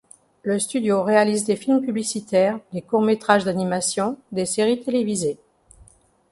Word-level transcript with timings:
Le 0.41 0.57
studio 0.57 1.03
réalise 1.03 1.45
des 1.45 1.55
films 1.55 1.79
publicitaires, 1.85 2.59
des 2.73 2.81
courts 2.81 3.03
métrages 3.03 3.43
d'animation, 3.43 4.17
des 4.31 4.47
séries 4.47 4.81
télévisées. 4.81 5.37